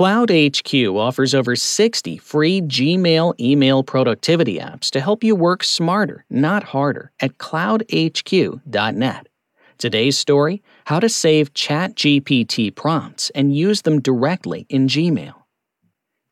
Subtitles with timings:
[0.00, 6.24] Cloud HQ offers over 60 free Gmail email productivity apps to help you work smarter,
[6.30, 9.28] not harder, at cloudhq.net.
[9.76, 15.39] Today's story How to save ChatGPT prompts and use them directly in Gmail.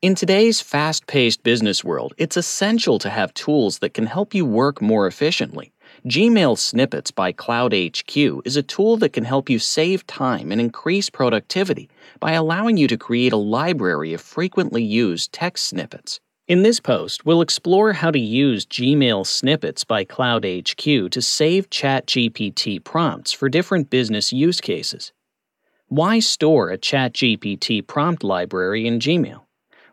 [0.01, 4.45] In today's fast paced business world, it's essential to have tools that can help you
[4.45, 5.73] work more efficiently.
[6.07, 10.61] Gmail Snippets by Cloud HQ is a tool that can help you save time and
[10.61, 11.89] increase productivity
[12.21, 16.21] by allowing you to create a library of frequently used text snippets.
[16.47, 21.69] In this post, we'll explore how to use Gmail Snippets by Cloud HQ to save
[21.69, 25.11] ChatGPT prompts for different business use cases.
[25.89, 29.41] Why store a ChatGPT prompt library in Gmail?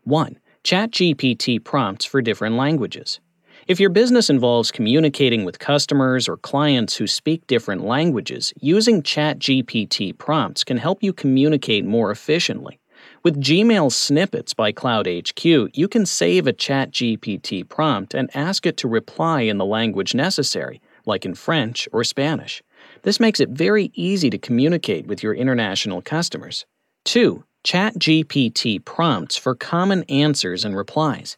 [0.07, 0.39] 1.
[0.63, 3.19] ChatGPT prompts for different languages.
[3.67, 10.17] If your business involves communicating with customers or clients who speak different languages, using ChatGPT
[10.17, 12.79] prompts can help you communicate more efficiently.
[13.25, 18.77] With Gmail Snippets by Cloud HQ, you can save a ChatGPT prompt and ask it
[18.77, 22.63] to reply in the language necessary, like in French or Spanish.
[23.03, 26.65] This makes it very easy to communicate with your international customers.
[27.07, 27.43] 2.
[27.67, 31.37] ChatGPT prompts for common answers and replies.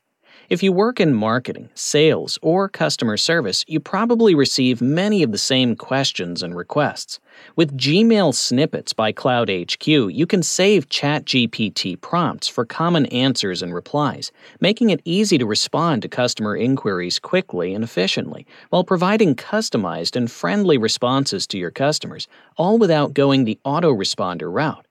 [0.50, 5.38] If you work in marketing, sales, or customer service, you probably receive many of the
[5.38, 7.18] same questions and requests.
[7.56, 13.74] With Gmail Snippets by Cloud HQ, you can save ChatGPT prompts for common answers and
[13.74, 20.14] replies, making it easy to respond to customer inquiries quickly and efficiently, while providing customized
[20.14, 24.84] and friendly responses to your customers, all without going the autoresponder route.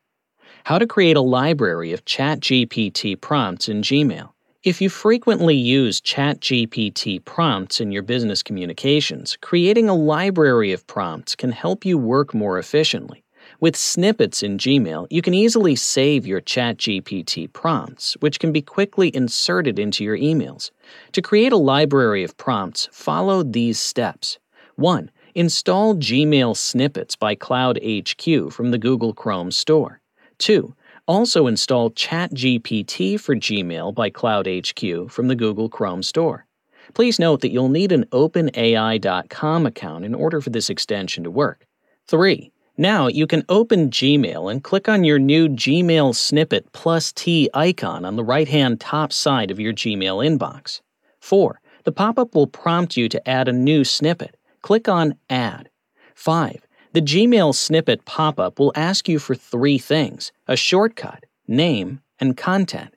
[0.68, 4.32] How to create a library of ChatGPT prompts in Gmail.
[4.64, 11.38] If you frequently use ChatGPT prompts in your business communications, creating a library of prompts
[11.38, 13.24] can help you work more efficiently.
[13.62, 19.10] With snippets in Gmail, you can easily save your ChatGPT prompts, which can be quickly
[19.16, 20.72] inserted into your emails.
[21.14, 24.38] To create a library of prompts, follow these steps.
[24.76, 25.12] 1.
[25.34, 30.02] Install Gmail Snippets by Cloud HQ from the Google Chrome Store.
[30.40, 30.76] 2.
[31.08, 36.46] Also install ChatGPT for Gmail by CloudHQ from the Google Chrome Store.
[36.94, 41.66] Please note that you'll need an OpenAI.com account in order for this extension to work.
[42.08, 42.52] 3.
[42.78, 48.06] Now you can open Gmail and click on your new Gmail snippet plus T icon
[48.06, 50.82] on the right hand top side of your Gmail inbox.
[51.20, 51.60] 4.
[51.86, 54.38] The pop up will prompt you to add a new snippet.
[54.62, 55.70] Click on Add.
[56.16, 56.67] 5.
[56.94, 62.38] The Gmail snippet pop up will ask you for three things a shortcut, name, and
[62.38, 62.94] content.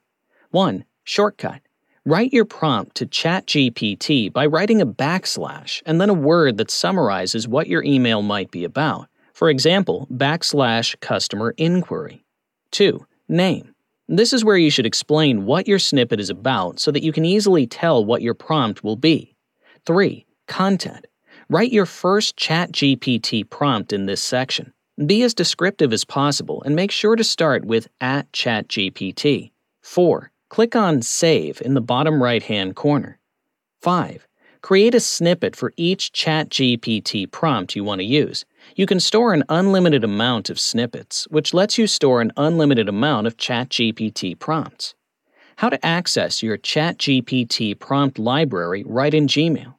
[0.51, 0.85] 1.
[1.03, 1.61] Shortcut.
[2.05, 7.47] Write your prompt to ChatGPT by writing a backslash and then a word that summarizes
[7.47, 9.07] what your email might be about.
[9.33, 12.23] For example, backslash customer inquiry.
[12.71, 13.05] 2.
[13.27, 13.75] Name.
[14.07, 17.23] This is where you should explain what your snippet is about so that you can
[17.23, 19.35] easily tell what your prompt will be.
[19.85, 20.25] 3.
[20.47, 21.05] Content.
[21.51, 24.71] Write your first ChatGPT prompt in this section.
[25.05, 29.51] Be as descriptive as possible and make sure to start with at ChatGPT.
[29.81, 30.31] 4.
[30.47, 33.19] Click on Save in the bottom right hand corner.
[33.81, 34.25] 5.
[34.61, 38.45] Create a snippet for each ChatGPT prompt you want to use.
[38.77, 43.27] You can store an unlimited amount of snippets, which lets you store an unlimited amount
[43.27, 44.95] of ChatGPT prompts.
[45.57, 49.75] How to access your ChatGPT prompt library right in Gmail.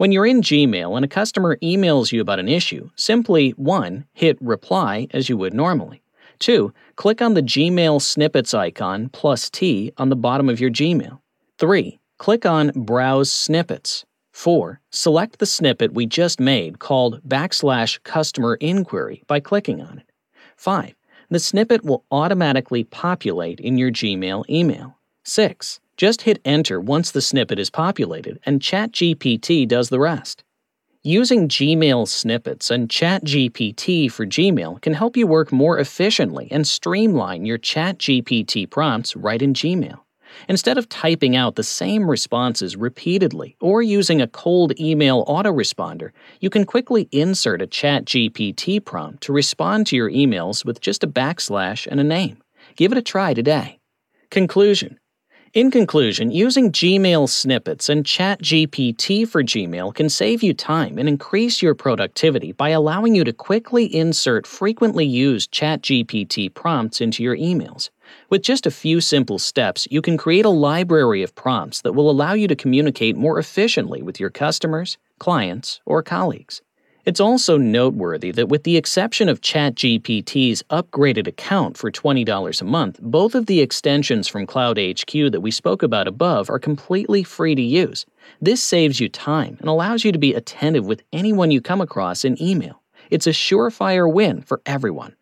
[0.00, 4.06] When you're in Gmail and a customer emails you about an issue, simply 1.
[4.14, 6.00] Hit reply as you would normally.
[6.38, 6.72] 2.
[6.96, 11.20] Click on the Gmail snippets icon plus T on the bottom of your Gmail.
[11.58, 12.00] 3.
[12.16, 14.06] Click on Browse Snippets.
[14.32, 14.80] 4.
[14.88, 20.10] Select the snippet we just made called backslash customer inquiry by clicking on it.
[20.56, 20.94] 5.
[21.28, 24.96] The snippet will automatically populate in your Gmail email.
[25.24, 25.78] 6.
[26.00, 30.44] Just hit enter once the snippet is populated, and ChatGPT does the rest.
[31.02, 37.44] Using Gmail snippets and ChatGPT for Gmail can help you work more efficiently and streamline
[37.44, 40.00] your ChatGPT prompts right in Gmail.
[40.48, 46.48] Instead of typing out the same responses repeatedly or using a cold email autoresponder, you
[46.48, 51.86] can quickly insert a ChatGPT prompt to respond to your emails with just a backslash
[51.86, 52.38] and a name.
[52.76, 53.80] Give it a try today.
[54.30, 54.96] Conclusion
[55.52, 61.60] in conclusion, using Gmail snippets and ChatGPT for Gmail can save you time and increase
[61.60, 67.90] your productivity by allowing you to quickly insert frequently used ChatGPT prompts into your emails.
[68.28, 72.08] With just a few simple steps, you can create a library of prompts that will
[72.08, 76.62] allow you to communicate more efficiently with your customers, clients, or colleagues.
[77.06, 82.98] It's also noteworthy that, with the exception of ChatGPT's upgraded account for $20 a month,
[83.00, 87.54] both of the extensions from Cloud HQ that we spoke about above are completely free
[87.54, 88.04] to use.
[88.40, 92.24] This saves you time and allows you to be attentive with anyone you come across
[92.24, 92.82] in email.
[93.10, 95.16] It's a surefire win for everyone.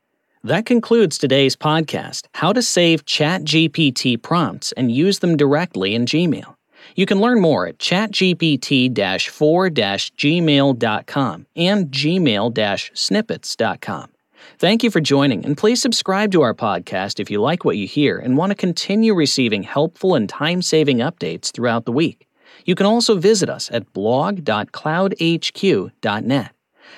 [0.45, 6.58] That concludes today's podcast How to Save ChatGPT Prompts and Use Them Directly in Gmail.
[6.95, 14.11] You can learn more at chatgpt 4 gmail.com and gmail snippets.com.
[14.59, 17.87] Thank you for joining, and please subscribe to our podcast if you like what you
[17.87, 22.27] hear and want to continue receiving helpful and time saving updates throughout the week.
[22.65, 26.53] You can also visit us at blog.cloudhq.net.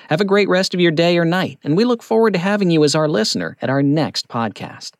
[0.09, 2.71] Have a great rest of your day or night, and we look forward to having
[2.71, 4.93] you as our listener at our next podcast.